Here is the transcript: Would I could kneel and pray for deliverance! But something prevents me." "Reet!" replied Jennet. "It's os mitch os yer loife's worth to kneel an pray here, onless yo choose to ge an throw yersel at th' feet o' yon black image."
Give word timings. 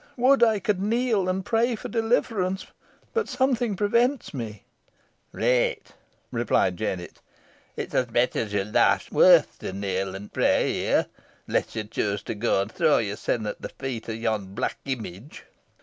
Would 0.17 0.41
I 0.41 0.57
could 0.59 0.81
kneel 0.81 1.29
and 1.29 1.45
pray 1.45 1.75
for 1.75 1.87
deliverance! 1.87 2.65
But 3.13 3.29
something 3.29 3.75
prevents 3.75 4.33
me." 4.33 4.63
"Reet!" 5.31 5.89
replied 6.31 6.75
Jennet. 6.77 7.21
"It's 7.75 7.93
os 7.93 8.09
mitch 8.09 8.35
os 8.35 8.51
yer 8.51 8.65
loife's 8.65 9.11
worth 9.11 9.59
to 9.59 9.71
kneel 9.73 10.15
an 10.15 10.29
pray 10.29 10.73
here, 10.73 11.05
onless 11.47 11.75
yo 11.75 11.83
choose 11.83 12.23
to 12.23 12.33
ge 12.33 12.45
an 12.45 12.69
throw 12.69 12.97
yersel 12.97 13.47
at 13.47 13.61
th' 13.61 13.71
feet 13.77 14.09
o' 14.09 14.13
yon 14.13 14.55
black 14.55 14.79
image." 14.85 15.45